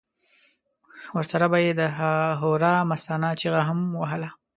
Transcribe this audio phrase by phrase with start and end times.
[1.15, 1.81] ورسره به یې د
[2.39, 4.29] هورا مستانه چیغه هم وهله.